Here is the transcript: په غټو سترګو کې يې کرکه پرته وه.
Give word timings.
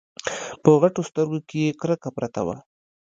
په 0.61 0.69
غټو 0.81 1.01
سترګو 1.09 1.39
کې 1.49 1.59
يې 1.65 1.71
کرکه 1.79 2.09
پرته 2.17 2.41
وه. 2.47 2.55